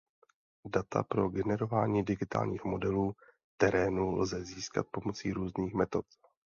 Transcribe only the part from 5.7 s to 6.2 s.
metod.